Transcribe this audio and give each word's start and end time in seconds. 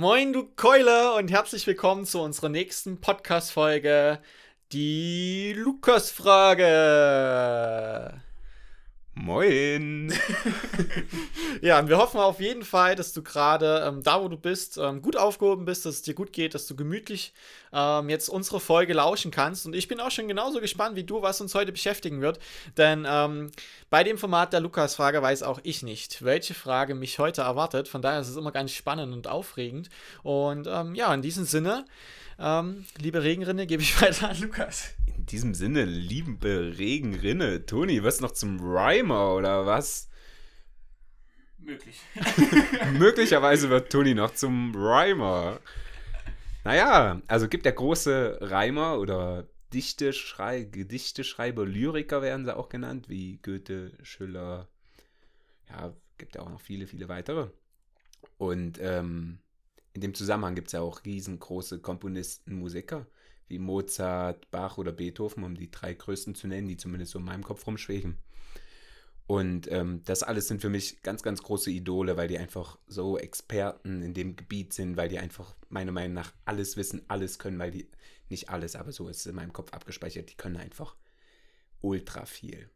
Moin, 0.00 0.32
du 0.32 0.48
Keule, 0.56 1.12
und 1.12 1.30
herzlich 1.30 1.66
willkommen 1.66 2.06
zu 2.06 2.22
unserer 2.22 2.48
nächsten 2.48 3.02
Podcast-Folge, 3.02 4.18
die 4.72 5.52
Lukas-Frage. 5.54 8.22
Moin. 9.14 10.12
ja, 11.62 11.80
und 11.80 11.88
wir 11.88 11.98
hoffen 11.98 12.20
auf 12.20 12.40
jeden 12.40 12.62
Fall, 12.62 12.94
dass 12.94 13.12
du 13.12 13.22
gerade 13.22 13.84
ähm, 13.86 14.02
da, 14.02 14.22
wo 14.22 14.28
du 14.28 14.36
bist, 14.36 14.78
ähm, 14.78 15.02
gut 15.02 15.16
aufgehoben 15.16 15.64
bist, 15.64 15.84
dass 15.84 15.96
es 15.96 16.02
dir 16.02 16.14
gut 16.14 16.32
geht, 16.32 16.54
dass 16.54 16.66
du 16.68 16.76
gemütlich 16.76 17.34
ähm, 17.72 18.08
jetzt 18.08 18.28
unsere 18.28 18.60
Folge 18.60 18.92
lauschen 18.92 19.32
kannst. 19.32 19.66
Und 19.66 19.74
ich 19.74 19.88
bin 19.88 20.00
auch 20.00 20.12
schon 20.12 20.28
genauso 20.28 20.60
gespannt 20.60 20.94
wie 20.94 21.02
du, 21.02 21.22
was 21.22 21.40
uns 21.40 21.54
heute 21.54 21.72
beschäftigen 21.72 22.20
wird. 22.20 22.38
Denn 22.76 23.04
ähm, 23.06 23.50
bei 23.90 24.04
dem 24.04 24.16
Format 24.16 24.52
der 24.52 24.60
Lukas-Frage 24.60 25.20
weiß 25.20 25.42
auch 25.42 25.58
ich 25.64 25.82
nicht, 25.82 26.22
welche 26.24 26.54
Frage 26.54 26.94
mich 26.94 27.18
heute 27.18 27.42
erwartet. 27.42 27.88
Von 27.88 28.02
daher 28.02 28.20
ist 28.20 28.28
es 28.28 28.36
immer 28.36 28.52
ganz 28.52 28.70
spannend 28.70 29.12
und 29.12 29.26
aufregend. 29.26 29.90
Und 30.22 30.68
ähm, 30.70 30.94
ja, 30.94 31.12
in 31.12 31.20
diesem 31.20 31.44
Sinne, 31.44 31.84
ähm, 32.38 32.86
liebe 32.96 33.22
Regenrinne, 33.24 33.66
gebe 33.66 33.82
ich 33.82 34.00
weiter 34.02 34.30
an 34.30 34.40
Lukas. 34.40 34.94
In 35.30 35.36
diesem 35.36 35.54
Sinne, 35.54 35.84
liebe 35.84 36.74
Regenrinne. 36.76 37.64
Toni, 37.64 38.02
wirst 38.02 38.20
noch 38.20 38.32
zum 38.32 38.58
Rhymer 38.58 39.36
oder 39.36 39.64
was? 39.64 40.08
Möglich. 41.56 42.00
Möglicherweise 42.98 43.70
wird 43.70 43.92
Toni 43.92 44.14
noch 44.14 44.34
zum 44.34 44.74
Rhymer. 44.74 45.60
Naja, 46.64 47.22
also 47.28 47.46
gibt 47.46 47.64
der 47.64 47.74
große 47.74 48.38
Reimer 48.40 48.98
oder 48.98 49.46
Dichte, 49.72 50.12
Schrei 50.12 50.64
Gedichteschreiber, 50.64 51.64
Lyriker 51.64 52.22
werden 52.22 52.44
sie 52.44 52.56
auch 52.56 52.68
genannt, 52.68 53.08
wie 53.08 53.38
Goethe, 53.40 53.92
Schiller. 54.02 54.66
Ja, 55.68 55.94
gibt 56.18 56.34
ja 56.34 56.40
auch 56.40 56.50
noch 56.50 56.60
viele, 56.60 56.88
viele 56.88 57.08
weitere. 57.08 57.50
Und 58.36 58.80
ähm, 58.80 59.38
in 59.92 60.00
dem 60.00 60.14
Zusammenhang 60.14 60.56
gibt 60.56 60.66
es 60.66 60.72
ja 60.72 60.80
auch 60.80 61.04
riesengroße 61.04 61.78
Komponisten, 61.78 62.54
Musiker, 62.54 63.06
wie 63.50 63.58
Mozart, 63.58 64.50
Bach 64.50 64.78
oder 64.78 64.92
Beethoven, 64.92 65.44
um 65.44 65.54
die 65.54 65.70
drei 65.70 65.94
größten 65.94 66.34
zu 66.34 66.48
nennen, 66.48 66.68
die 66.68 66.76
zumindest 66.76 67.12
so 67.12 67.18
in 67.18 67.24
meinem 67.24 67.42
Kopf 67.42 67.66
rumschweben. 67.66 68.16
Und 69.26 69.70
ähm, 69.70 70.02
das 70.04 70.24
alles 70.24 70.48
sind 70.48 70.60
für 70.60 70.70
mich 70.70 71.02
ganz, 71.02 71.22
ganz 71.22 71.42
große 71.42 71.70
Idole, 71.70 72.16
weil 72.16 72.26
die 72.26 72.38
einfach 72.38 72.78
so 72.88 73.16
Experten 73.16 74.02
in 74.02 74.12
dem 74.12 74.34
Gebiet 74.34 74.72
sind, 74.72 74.96
weil 74.96 75.08
die 75.08 75.20
einfach 75.20 75.54
meiner 75.68 75.92
Meinung 75.92 76.14
nach 76.14 76.32
alles 76.44 76.76
wissen, 76.76 77.02
alles 77.06 77.38
können, 77.38 77.58
weil 77.60 77.70
die, 77.70 77.88
nicht 78.28 78.48
alles, 78.48 78.74
aber 78.74 78.90
so 78.90 79.08
ist 79.08 79.18
es 79.18 79.26
in 79.26 79.36
meinem 79.36 79.52
Kopf 79.52 79.72
abgespeichert, 79.72 80.30
die 80.30 80.36
können 80.36 80.56
einfach 80.56 80.96
ultra 81.80 82.24
viel. 82.26 82.70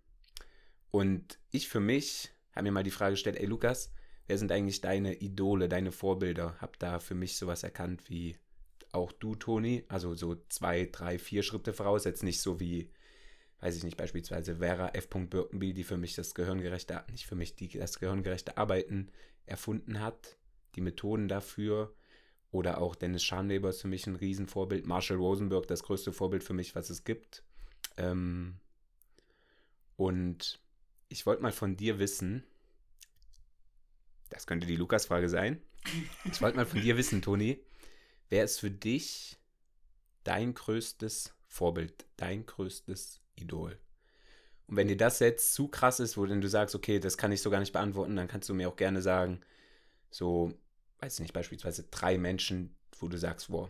Und 0.92 1.41
ich 1.50 1.69
für 1.69 1.81
mich 1.81 2.31
habe 2.53 2.64
mir 2.64 2.72
mal 2.72 2.84
die 2.84 2.92
Frage 2.92 3.14
gestellt, 3.14 3.36
ey 3.36 3.47
Lukas, 3.47 3.92
wer 4.28 4.38
sind 4.38 4.53
eigentlich 4.53 4.81
deine 4.81 5.14
Idole, 5.14 5.69
deine 5.69 5.91
Vorbilder? 5.91 6.56
Hab 6.60 6.78
da 6.78 7.00
für 7.00 7.16
mich 7.16 7.37
sowas 7.37 7.65
erkannt 7.65 8.09
wie 8.09 8.37
auch 8.94 9.12
du, 9.12 9.34
Toni, 9.34 9.84
also 9.88 10.15
so 10.15 10.37
zwei, 10.49 10.88
drei, 10.91 11.19
vier 11.19 11.43
Schritte 11.43 11.72
voraus, 11.72 12.05
jetzt 12.05 12.22
nicht 12.22 12.41
so 12.41 12.60
wie 12.60 12.91
weiß 13.65 13.77
ich 13.77 13.84
nicht, 13.84 13.97
beispielsweise 13.97 14.56
Vera 14.56 14.91
F. 14.91 15.09
Birkenby, 15.09 15.72
die 15.72 15.84
für 15.84 15.97
mich 15.97 16.15
das 16.15 16.34
gehirngerechte, 16.34 17.03
nicht 17.10 17.25
für 17.25 17.34
mich, 17.34 17.56
die 17.56 17.69
das 17.69 17.99
gehirngerechte 17.99 18.59
Arbeiten 18.59 19.09
erfunden 19.47 20.00
hat, 20.00 20.37
die 20.75 20.83
Methoden 20.83 21.28
dafür. 21.28 21.94
Oder 22.50 22.78
auch 22.78 22.94
Dennis 22.94 23.25
Scharnleber 23.25 23.71
ist 23.71 23.81
für 23.81 23.88
mich 23.88 24.06
ein 24.06 24.16
Riesenvorbild. 24.16 24.87
Marshall 24.87 25.16
Rosenberg, 25.16 25.66
das 25.66 25.83
größte 25.83 26.12
Vorbild 26.12 26.44
für 26.44 26.53
mich, 26.53 26.75
was 26.75 26.91
es 26.91 27.04
gibt. 27.04 27.43
Ähm 27.97 28.56
und 29.97 30.60
ich 31.09 31.25
wollte 31.25 31.43
mal 31.43 31.50
von 31.50 31.75
dir 31.75 31.99
wissen, 31.99 32.44
das 34.28 34.47
könnte 34.47 34.66
die 34.66 34.77
Lukas-Frage 34.77 35.31
sein. 35.31 35.62
Ich 36.27 36.43
wollte 36.43 36.59
mal 36.59 36.66
von 36.66 36.83
dir 36.83 36.99
wissen, 36.99 37.22
Toni, 37.22 37.62
wer 38.30 38.44
ist 38.44 38.60
für 38.60 38.70
dich 38.70 39.38
dein 40.24 40.54
größtes 40.54 41.34
Vorbild, 41.46 42.06
dein 42.16 42.46
größtes 42.46 43.20
Idol. 43.36 43.78
Und 44.66 44.76
wenn 44.76 44.88
dir 44.88 44.96
das 44.96 45.18
jetzt 45.18 45.54
zu 45.54 45.68
krass 45.68 46.00
ist, 46.00 46.16
wo 46.16 46.24
denn 46.24 46.40
du 46.40 46.48
sagst, 46.48 46.74
okay, 46.74 46.98
das 46.98 47.18
kann 47.18 47.32
ich 47.32 47.42
so 47.42 47.50
gar 47.50 47.60
nicht 47.60 47.72
beantworten, 47.72 48.16
dann 48.16 48.28
kannst 48.28 48.48
du 48.48 48.54
mir 48.54 48.68
auch 48.68 48.76
gerne 48.76 49.02
sagen, 49.02 49.40
so, 50.10 50.54
weiß 51.00 51.20
nicht, 51.20 51.34
beispielsweise 51.34 51.84
drei 51.84 52.16
Menschen, 52.16 52.74
wo 52.98 53.08
du 53.08 53.18
sagst, 53.18 53.50
wow, 53.50 53.68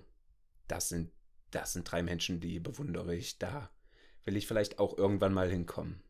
das 0.69 0.89
sind, 0.89 1.11
das 1.51 1.73
sind 1.73 1.91
drei 1.91 2.03
Menschen, 2.03 2.41
die 2.41 2.61
bewundere 2.61 3.15
ich, 3.15 3.39
da 3.39 3.71
will 4.25 4.37
ich 4.37 4.47
vielleicht 4.47 4.79
auch 4.79 4.97
irgendwann 4.97 5.35
mal 5.35 5.51
hinkommen. 5.51 6.04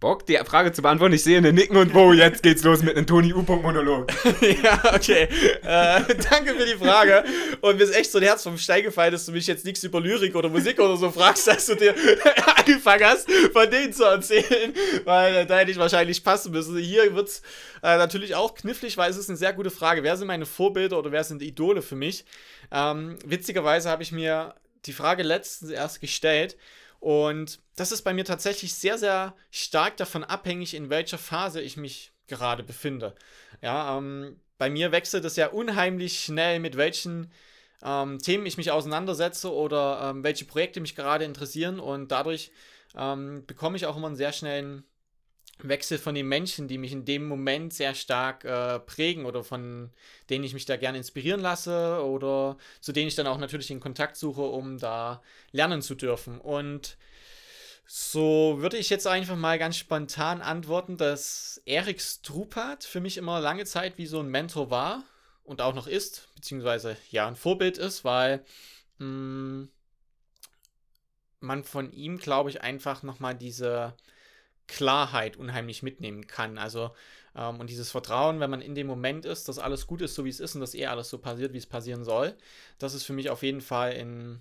Bock, 0.00 0.24
die 0.24 0.38
Frage 0.46 0.72
zu 0.72 0.80
beantworten. 0.80 1.12
Ich 1.12 1.22
sehe 1.22 1.36
eine 1.36 1.52
Nicken 1.52 1.76
und 1.76 1.92
wo, 1.92 2.14
jetzt 2.14 2.42
geht's 2.42 2.64
los 2.64 2.82
mit 2.82 2.96
einem 2.96 3.06
Toni 3.06 3.34
U-Punkt-Monolog. 3.34 4.10
ja, 4.62 4.94
okay. 4.94 5.28
Äh, 5.62 6.14
danke 6.30 6.54
für 6.54 6.64
die 6.64 6.82
Frage. 6.82 7.22
Und 7.60 7.76
mir 7.76 7.84
ist 7.84 7.94
echt 7.94 8.10
so 8.10 8.16
ein 8.16 8.24
Herz 8.24 8.42
vom 8.42 8.56
Stein 8.56 8.82
gefallen, 8.82 9.12
dass 9.12 9.26
du 9.26 9.32
mich 9.32 9.46
jetzt 9.46 9.66
nichts 9.66 9.84
über 9.84 10.00
Lyrik 10.00 10.34
oder 10.34 10.48
Musik 10.48 10.80
oder 10.80 10.96
so 10.96 11.10
fragst, 11.10 11.46
dass 11.46 11.66
du 11.66 11.74
dir 11.74 11.94
angefangen 12.56 13.04
hast, 13.04 13.30
von 13.52 13.70
denen 13.70 13.92
zu 13.92 14.04
erzählen. 14.04 14.72
Weil 15.04 15.36
äh, 15.36 15.46
da 15.46 15.58
hätte 15.58 15.70
ich 15.70 15.78
wahrscheinlich 15.78 16.24
passen 16.24 16.52
müssen. 16.52 16.78
Hier 16.78 17.14
wird's 17.14 17.42
äh, 17.82 17.98
natürlich 17.98 18.34
auch 18.34 18.54
knifflig, 18.54 18.96
weil 18.96 19.10
es 19.10 19.18
ist 19.18 19.28
eine 19.28 19.36
sehr 19.36 19.52
gute 19.52 19.70
Frage. 19.70 20.02
Wer 20.02 20.16
sind 20.16 20.28
meine 20.28 20.46
Vorbilder 20.46 20.98
oder 20.98 21.12
wer 21.12 21.24
sind 21.24 21.42
Idole 21.42 21.82
für 21.82 21.96
mich? 21.96 22.24
Ähm, 22.72 23.18
witzigerweise 23.26 23.90
habe 23.90 24.02
ich 24.02 24.12
mir 24.12 24.54
die 24.86 24.94
Frage 24.94 25.24
letztens 25.24 25.70
erst 25.70 26.00
gestellt 26.00 26.56
und 27.00 27.60
das 27.76 27.92
ist 27.92 28.02
bei 28.02 28.12
mir 28.12 28.24
tatsächlich 28.24 28.74
sehr, 28.74 28.98
sehr 28.98 29.34
stark 29.50 29.96
davon 29.96 30.22
abhängig, 30.22 30.74
in 30.74 30.90
welcher 30.90 31.18
Phase 31.18 31.60
ich 31.60 31.76
mich 31.76 32.12
gerade 32.26 32.62
befinde. 32.62 33.14
Ja, 33.62 33.96
ähm, 33.96 34.38
bei 34.58 34.70
mir 34.70 34.92
wechselt 34.92 35.24
es 35.24 35.36
ja 35.36 35.48
unheimlich 35.48 36.20
schnell, 36.20 36.60
mit 36.60 36.76
welchen 36.76 37.32
ähm, 37.82 38.18
Themen 38.18 38.44
ich 38.44 38.58
mich 38.58 38.70
auseinandersetze 38.70 39.52
oder 39.52 40.10
ähm, 40.10 40.22
welche 40.22 40.44
Projekte 40.44 40.80
mich 40.80 40.94
gerade 40.94 41.24
interessieren. 41.24 41.80
Und 41.80 42.12
dadurch 42.12 42.52
ähm, 42.94 43.44
bekomme 43.46 43.78
ich 43.78 43.86
auch 43.86 43.96
immer 43.96 44.08
einen 44.08 44.16
sehr 44.16 44.32
schnellen 44.32 44.84
Wechsel 45.68 45.98
von 45.98 46.14
den 46.14 46.28
Menschen, 46.28 46.68
die 46.68 46.78
mich 46.78 46.92
in 46.92 47.04
dem 47.04 47.26
Moment 47.26 47.72
sehr 47.72 47.94
stark 47.94 48.44
äh, 48.44 48.78
prägen 48.80 49.26
oder 49.26 49.44
von 49.44 49.90
denen 50.28 50.44
ich 50.44 50.54
mich 50.54 50.66
da 50.66 50.76
gerne 50.76 50.98
inspirieren 50.98 51.40
lasse 51.40 52.02
oder 52.04 52.56
zu 52.80 52.92
denen 52.92 53.08
ich 53.08 53.14
dann 53.14 53.26
auch 53.26 53.38
natürlich 53.38 53.70
in 53.70 53.80
Kontakt 53.80 54.16
suche, 54.16 54.42
um 54.42 54.78
da 54.78 55.22
lernen 55.52 55.82
zu 55.82 55.94
dürfen. 55.94 56.40
Und 56.40 56.96
so 57.86 58.58
würde 58.60 58.76
ich 58.76 58.88
jetzt 58.88 59.06
einfach 59.06 59.36
mal 59.36 59.58
ganz 59.58 59.76
spontan 59.76 60.42
antworten, 60.42 60.96
dass 60.96 61.60
Erik 61.64 62.00
Strupat 62.00 62.84
für 62.84 63.00
mich 63.00 63.16
immer 63.16 63.40
lange 63.40 63.64
Zeit 63.64 63.98
wie 63.98 64.06
so 64.06 64.20
ein 64.20 64.28
Mentor 64.28 64.70
war 64.70 65.02
und 65.42 65.60
auch 65.60 65.74
noch 65.74 65.88
ist, 65.88 66.28
beziehungsweise 66.36 66.96
ja 67.10 67.26
ein 67.26 67.34
Vorbild 67.34 67.78
ist, 67.78 68.04
weil 68.04 68.44
mh, 68.98 69.06
mm, 69.06 69.68
man 71.40 71.64
von 71.64 71.90
ihm, 71.92 72.18
glaube 72.18 72.50
ich, 72.50 72.62
einfach 72.62 73.02
nochmal 73.02 73.34
diese 73.34 73.96
Klarheit 74.70 75.36
unheimlich 75.36 75.82
mitnehmen 75.82 76.26
kann. 76.26 76.56
Also, 76.56 76.92
ähm, 77.36 77.60
und 77.60 77.68
dieses 77.68 77.90
Vertrauen, 77.90 78.40
wenn 78.40 78.50
man 78.50 78.62
in 78.62 78.74
dem 78.74 78.86
Moment 78.86 79.24
ist, 79.24 79.48
dass 79.48 79.58
alles 79.58 79.86
gut 79.86 80.00
ist, 80.00 80.14
so 80.14 80.24
wie 80.24 80.30
es 80.30 80.40
ist 80.40 80.54
und 80.54 80.60
dass 80.60 80.74
eh 80.74 80.86
alles 80.86 81.10
so 81.10 81.18
passiert, 81.18 81.52
wie 81.52 81.58
es 81.58 81.66
passieren 81.66 82.04
soll, 82.04 82.36
das 82.78 82.94
ist 82.94 83.04
für 83.04 83.12
mich 83.12 83.30
auf 83.30 83.42
jeden 83.42 83.60
Fall 83.60 83.92
ein, 83.92 84.40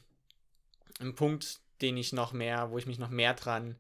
ein 1.00 1.16
Punkt, 1.16 1.60
den 1.82 1.98
ich 1.98 2.14
noch 2.14 2.32
mehr, 2.32 2.72
wo 2.72 2.78
ich 2.78 2.86
mich 2.86 3.00
noch 3.00 3.10
mehr 3.10 3.34
dran 3.34 3.76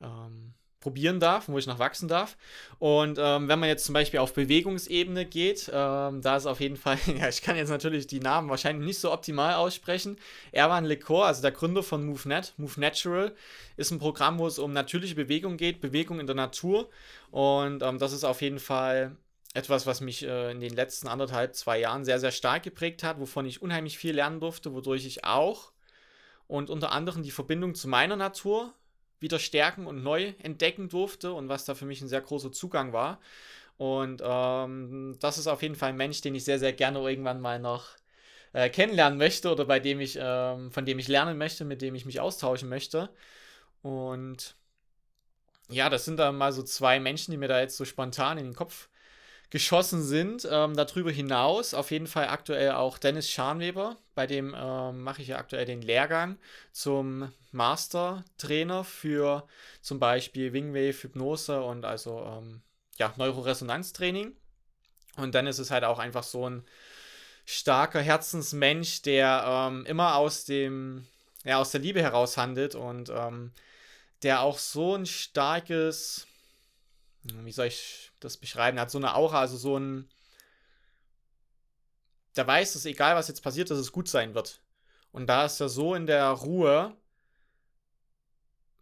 ähm, 0.00 0.54
probieren 0.80 1.20
darf, 1.20 1.48
wo 1.48 1.58
ich 1.58 1.66
noch 1.66 1.78
wachsen 1.78 2.08
darf. 2.08 2.36
Und 2.78 3.18
ähm, 3.20 3.48
wenn 3.48 3.58
man 3.58 3.68
jetzt 3.68 3.84
zum 3.84 3.92
Beispiel 3.92 4.20
auf 4.20 4.32
Bewegungsebene 4.32 5.26
geht, 5.26 5.70
ähm, 5.72 6.22
da 6.22 6.36
ist 6.36 6.46
auf 6.46 6.60
jeden 6.60 6.76
Fall, 6.76 6.98
ja, 7.18 7.28
ich 7.28 7.42
kann 7.42 7.56
jetzt 7.56 7.68
natürlich 7.68 8.06
die 8.06 8.20
Namen 8.20 8.48
wahrscheinlich 8.48 8.86
nicht 8.86 8.98
so 8.98 9.12
optimal 9.12 9.54
aussprechen. 9.54 10.18
Erwan 10.52 10.86
Lecor, 10.86 11.26
also 11.26 11.42
der 11.42 11.52
Gründer 11.52 11.82
von 11.82 12.04
MoveNet, 12.04 12.54
Move 12.56 12.80
Natural, 12.80 13.34
ist 13.76 13.90
ein 13.90 13.98
Programm, 13.98 14.38
wo 14.38 14.46
es 14.46 14.58
um 14.58 14.72
natürliche 14.72 15.14
Bewegung 15.14 15.56
geht, 15.56 15.80
Bewegung 15.80 16.18
in 16.18 16.26
der 16.26 16.36
Natur. 16.36 16.88
Und 17.30 17.82
ähm, 17.82 17.98
das 17.98 18.12
ist 18.12 18.24
auf 18.24 18.40
jeden 18.40 18.58
Fall 18.58 19.16
etwas, 19.52 19.86
was 19.86 20.00
mich 20.00 20.24
äh, 20.24 20.52
in 20.52 20.60
den 20.60 20.74
letzten 20.74 21.08
anderthalb, 21.08 21.54
zwei 21.54 21.78
Jahren 21.78 22.04
sehr, 22.04 22.20
sehr 22.20 22.30
stark 22.30 22.62
geprägt 22.62 23.02
hat, 23.02 23.20
wovon 23.20 23.46
ich 23.46 23.60
unheimlich 23.60 23.98
viel 23.98 24.14
lernen 24.14 24.40
durfte, 24.40 24.72
wodurch 24.72 25.04
ich 25.04 25.24
auch 25.24 25.72
und 26.46 26.68
unter 26.68 26.90
anderem 26.90 27.22
die 27.22 27.30
Verbindung 27.30 27.74
zu 27.76 27.86
meiner 27.86 28.16
Natur 28.16 28.74
wieder 29.20 29.38
stärken 29.38 29.86
und 29.86 30.02
neu 30.02 30.34
entdecken 30.42 30.88
durfte 30.88 31.32
und 31.32 31.48
was 31.48 31.64
da 31.64 31.74
für 31.74 31.86
mich 31.86 32.00
ein 32.00 32.08
sehr 32.08 32.20
großer 32.20 32.52
Zugang 32.52 32.92
war. 32.92 33.20
Und 33.78 34.22
ähm, 34.22 35.16
das 35.20 35.38
ist 35.38 35.46
auf 35.46 35.62
jeden 35.62 35.74
Fall 35.74 35.90
ein 35.90 35.96
Mensch, 35.96 36.20
den 36.20 36.34
ich 36.34 36.44
sehr, 36.44 36.58
sehr 36.58 36.72
gerne 36.74 36.98
irgendwann 36.98 37.40
mal 37.40 37.58
noch 37.58 37.96
äh, 38.52 38.68
kennenlernen 38.68 39.18
möchte 39.18 39.50
oder 39.50 39.64
bei 39.64 39.80
dem 39.80 40.00
ich, 40.00 40.18
ähm, 40.20 40.70
von 40.70 40.84
dem 40.84 40.98
ich 40.98 41.08
lernen 41.08 41.38
möchte, 41.38 41.64
mit 41.64 41.80
dem 41.80 41.94
ich 41.94 42.04
mich 42.04 42.20
austauschen 42.20 42.68
möchte. 42.68 43.08
Und 43.82 44.54
ja, 45.70 45.88
das 45.88 46.04
sind 46.04 46.18
dann 46.18 46.36
mal 46.36 46.52
so 46.52 46.62
zwei 46.62 47.00
Menschen, 47.00 47.30
die 47.30 47.38
mir 47.38 47.48
da 47.48 47.60
jetzt 47.60 47.78
so 47.78 47.86
spontan 47.86 48.36
in 48.36 48.44
den 48.44 48.54
Kopf 48.54 48.89
geschossen 49.50 50.02
sind. 50.02 50.48
Ähm, 50.50 50.76
darüber 50.76 51.10
hinaus 51.10 51.74
auf 51.74 51.90
jeden 51.90 52.06
Fall 52.06 52.28
aktuell 52.28 52.72
auch 52.72 52.98
Dennis 52.98 53.28
Scharnweber, 53.28 53.96
bei 54.14 54.26
dem 54.26 54.54
ähm, 54.56 55.02
mache 55.02 55.22
ich 55.22 55.28
ja 55.28 55.38
aktuell 55.38 55.66
den 55.66 55.82
Lehrgang 55.82 56.38
zum 56.72 57.32
Master-Trainer 57.52 58.84
für 58.84 59.46
zum 59.82 59.98
Beispiel 59.98 60.52
Wingwave, 60.52 61.02
Hypnose 61.02 61.62
und 61.62 61.84
also 61.84 62.24
ähm, 62.24 62.62
ja, 62.96 63.12
Neuroresonanztraining. 63.16 64.36
Und 65.16 65.34
dann 65.34 65.46
ist 65.46 65.70
halt 65.70 65.84
auch 65.84 65.98
einfach 65.98 66.22
so 66.22 66.48
ein 66.48 66.64
starker 67.44 68.00
Herzensmensch, 68.00 69.02
der 69.02 69.44
ähm, 69.46 69.84
immer 69.86 70.14
aus 70.16 70.44
dem, 70.44 71.06
ja, 71.44 71.58
aus 71.58 71.72
der 71.72 71.80
Liebe 71.80 72.00
heraus 72.00 72.36
handelt 72.36 72.74
und 72.74 73.10
ähm, 73.10 73.52
der 74.22 74.42
auch 74.42 74.58
so 74.58 74.94
ein 74.94 75.06
starkes, 75.06 76.26
wie 77.22 77.52
soll 77.52 77.66
ich 77.66 78.10
das 78.20 78.36
beschreiben, 78.36 78.78
er 78.78 78.82
hat 78.82 78.90
so 78.90 78.98
eine 78.98 79.14
Aura, 79.14 79.40
also 79.40 79.56
so 79.56 79.78
ein, 79.78 80.08
der 82.36 82.46
weiß, 82.46 82.72
dass 82.72 82.84
egal 82.84 83.16
was 83.16 83.28
jetzt 83.28 83.42
passiert, 83.42 83.70
dass 83.70 83.78
es 83.78 83.92
gut 83.92 84.08
sein 84.08 84.34
wird. 84.34 84.60
Und 85.12 85.26
da 85.26 85.44
ist 85.44 85.60
er 85.60 85.68
so 85.68 85.94
in 85.94 86.06
der 86.06 86.28
Ruhe 86.28 86.96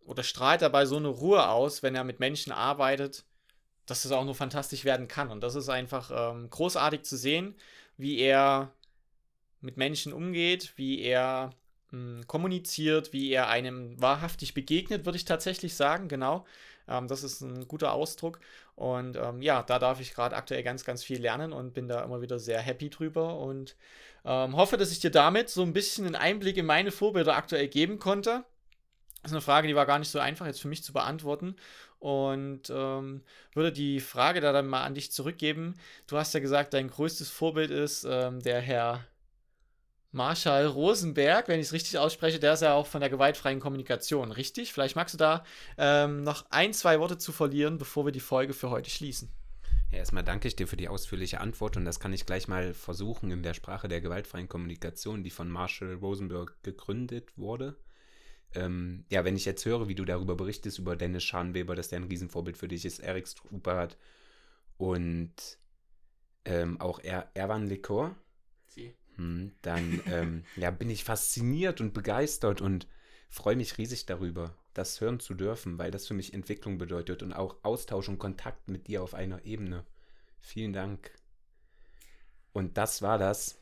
oder 0.04 0.22
strahlt 0.22 0.62
dabei 0.62 0.86
so 0.86 0.96
eine 0.96 1.08
Ruhe 1.08 1.48
aus, 1.48 1.82
wenn 1.82 1.94
er 1.94 2.04
mit 2.04 2.20
Menschen 2.20 2.52
arbeitet, 2.52 3.24
dass 3.86 4.04
es 4.04 4.12
auch 4.12 4.24
nur 4.24 4.34
fantastisch 4.34 4.84
werden 4.84 5.08
kann. 5.08 5.30
Und 5.30 5.42
das 5.42 5.54
ist 5.54 5.68
einfach 5.68 6.10
ähm, 6.14 6.50
großartig 6.50 7.02
zu 7.02 7.16
sehen, 7.16 7.54
wie 7.96 8.18
er 8.18 8.72
mit 9.60 9.76
Menschen 9.76 10.12
umgeht, 10.12 10.72
wie 10.76 11.00
er 11.00 11.50
mh, 11.90 12.18
hm, 12.18 12.26
kommuniziert, 12.26 13.12
wie 13.12 13.30
er 13.30 13.48
einem 13.48 14.00
wahrhaftig 14.00 14.54
begegnet, 14.54 15.04
würde 15.04 15.16
ich 15.16 15.24
tatsächlich 15.24 15.74
sagen, 15.74 16.08
genau. 16.08 16.46
Ähm, 16.88 17.08
das 17.08 17.22
ist 17.22 17.40
ein 17.40 17.68
guter 17.68 17.92
Ausdruck. 17.92 18.40
Und 18.74 19.16
ähm, 19.16 19.42
ja, 19.42 19.62
da 19.62 19.78
darf 19.78 20.00
ich 20.00 20.14
gerade 20.14 20.36
aktuell 20.36 20.62
ganz, 20.62 20.84
ganz 20.84 21.04
viel 21.04 21.20
lernen 21.20 21.52
und 21.52 21.74
bin 21.74 21.88
da 21.88 22.02
immer 22.02 22.20
wieder 22.22 22.38
sehr 22.38 22.60
happy 22.60 22.90
drüber 22.90 23.38
und 23.38 23.76
ähm, 24.24 24.56
hoffe, 24.56 24.76
dass 24.76 24.92
ich 24.92 25.00
dir 25.00 25.10
damit 25.10 25.48
so 25.48 25.62
ein 25.62 25.72
bisschen 25.72 26.06
einen 26.06 26.14
Einblick 26.14 26.56
in 26.56 26.66
meine 26.66 26.90
Vorbilder 26.90 27.36
aktuell 27.36 27.68
geben 27.68 27.98
konnte. 27.98 28.44
Das 29.22 29.32
ist 29.32 29.34
eine 29.34 29.40
Frage, 29.40 29.68
die 29.68 29.74
war 29.74 29.86
gar 29.86 29.98
nicht 29.98 30.10
so 30.10 30.20
einfach 30.20 30.46
jetzt 30.46 30.60
für 30.60 30.68
mich 30.68 30.84
zu 30.84 30.92
beantworten. 30.92 31.56
Und 31.98 32.70
ähm, 32.70 33.22
würde 33.54 33.72
die 33.72 33.98
Frage 33.98 34.40
da 34.40 34.52
dann 34.52 34.68
mal 34.68 34.84
an 34.84 34.94
dich 34.94 35.10
zurückgeben. 35.10 35.74
Du 36.06 36.16
hast 36.16 36.32
ja 36.32 36.40
gesagt, 36.40 36.72
dein 36.72 36.88
größtes 36.88 37.28
Vorbild 37.28 37.72
ist 37.72 38.06
ähm, 38.08 38.40
der 38.40 38.60
Herr 38.60 39.04
Marshall 40.10 40.66
Rosenberg, 40.66 41.48
wenn 41.48 41.60
ich 41.60 41.66
es 41.66 41.72
richtig 41.72 41.98
ausspreche. 41.98 42.38
Der 42.38 42.54
ist 42.54 42.62
ja 42.62 42.74
auch 42.74 42.86
von 42.86 43.00
der 43.00 43.10
gewaltfreien 43.10 43.60
Kommunikation, 43.60 44.32
richtig? 44.32 44.72
Vielleicht 44.72 44.96
magst 44.96 45.14
du 45.14 45.18
da 45.18 45.44
ähm, 45.76 46.22
noch 46.22 46.46
ein, 46.50 46.72
zwei 46.72 46.98
Worte 46.98 47.18
zu 47.18 47.32
verlieren, 47.32 47.78
bevor 47.78 48.06
wir 48.06 48.12
die 48.12 48.20
Folge 48.20 48.54
für 48.54 48.70
heute 48.70 48.90
schließen. 48.90 49.30
Ja, 49.90 49.98
erstmal 49.98 50.24
danke 50.24 50.48
ich 50.48 50.56
dir 50.56 50.66
für 50.66 50.76
die 50.76 50.88
ausführliche 50.88 51.40
Antwort 51.40 51.76
und 51.76 51.84
das 51.84 52.00
kann 52.00 52.12
ich 52.12 52.26
gleich 52.26 52.48
mal 52.48 52.74
versuchen 52.74 53.30
in 53.30 53.42
der 53.42 53.54
Sprache 53.54 53.88
der 53.88 54.00
gewaltfreien 54.00 54.48
Kommunikation, 54.48 55.22
die 55.22 55.30
von 55.30 55.48
Marshall 55.48 55.94
Rosenberg 55.94 56.62
gegründet 56.62 57.36
wurde. 57.36 57.76
Ähm, 58.54 59.04
ja, 59.10 59.24
wenn 59.24 59.36
ich 59.36 59.44
jetzt 59.44 59.64
höre, 59.64 59.88
wie 59.88 59.94
du 59.94 60.04
darüber 60.04 60.34
berichtest, 60.34 60.78
über 60.78 60.96
Dennis 60.96 61.24
Scharnweber, 61.24 61.74
dass 61.74 61.88
der 61.88 62.00
ein 62.00 62.04
Riesenvorbild 62.04 62.56
für 62.56 62.68
dich 62.68 62.84
ist, 62.84 63.00
Eric 63.00 63.28
Strupert 63.28 63.96
und 64.78 65.34
ähm, 66.44 66.80
auch 66.80 66.98
er 67.00 67.30
Erwan 67.34 67.66
Likor, 67.66 68.14
hm, 68.74 68.92
dann 69.62 70.00
ähm, 70.06 70.44
ja, 70.56 70.70
bin 70.70 70.90
ich 70.90 71.04
fasziniert 71.04 71.80
und 71.80 71.92
begeistert 71.92 72.60
und 72.60 72.86
freue 73.28 73.56
mich 73.56 73.78
riesig 73.78 74.06
darüber, 74.06 74.54
das 74.74 75.00
hören 75.00 75.20
zu 75.20 75.34
dürfen, 75.34 75.78
weil 75.78 75.90
das 75.90 76.06
für 76.06 76.14
mich 76.14 76.32
Entwicklung 76.32 76.78
bedeutet 76.78 77.22
und 77.22 77.32
auch 77.32 77.56
Austausch 77.62 78.08
und 78.08 78.18
Kontakt 78.18 78.68
mit 78.68 78.86
dir 78.86 79.02
auf 79.02 79.14
einer 79.14 79.44
Ebene. 79.44 79.84
Vielen 80.40 80.72
Dank. 80.72 81.10
Und 82.52 82.78
das 82.78 83.02
war 83.02 83.18
das 83.18 83.58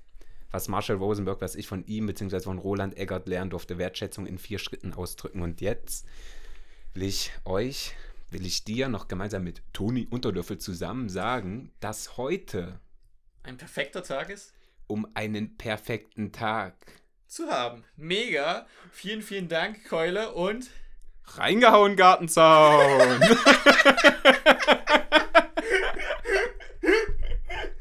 was 0.50 0.68
Marshall 0.68 0.96
Rosenberg, 0.96 1.40
was 1.40 1.54
ich 1.54 1.66
von 1.66 1.84
ihm 1.86 2.06
bzw. 2.06 2.40
von 2.40 2.58
Roland 2.58 2.96
Eggert 2.96 3.28
lernen 3.28 3.50
durfte, 3.50 3.78
Wertschätzung 3.78 4.26
in 4.26 4.38
vier 4.38 4.58
Schritten 4.58 4.94
ausdrücken. 4.94 5.42
Und 5.42 5.60
jetzt 5.60 6.06
will 6.94 7.02
ich 7.04 7.30
euch, 7.44 7.94
will 8.30 8.46
ich 8.46 8.64
dir 8.64 8.88
noch 8.88 9.08
gemeinsam 9.08 9.44
mit 9.44 9.62
Toni 9.72 10.06
Unterlöffel 10.08 10.58
zusammen 10.58 11.08
sagen, 11.08 11.72
dass 11.80 12.16
heute 12.16 12.80
ein 13.42 13.56
perfekter 13.56 14.02
Tag 14.02 14.30
ist, 14.30 14.54
um 14.86 15.06
einen 15.14 15.56
perfekten 15.56 16.32
Tag 16.32 16.74
zu 17.26 17.50
haben. 17.50 17.84
Mega. 17.96 18.66
Vielen, 18.92 19.22
vielen 19.22 19.48
Dank, 19.48 19.84
Keule 19.88 20.32
und 20.32 20.70
reingehauen 21.24 21.96
Gartenzaun. 21.96 23.20